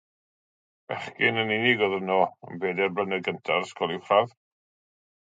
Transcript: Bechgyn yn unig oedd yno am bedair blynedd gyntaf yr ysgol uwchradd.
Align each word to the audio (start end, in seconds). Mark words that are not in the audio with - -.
Bechgyn 0.91 1.37
yn 1.43 1.53
unig 1.57 1.85
oedd 1.89 1.95
yno 1.99 2.17
am 2.31 2.59
bedair 2.65 2.97
blynedd 2.99 3.31
gyntaf 3.31 3.63
yr 3.63 3.71
ysgol 3.71 3.99
uwchradd. 4.01 4.39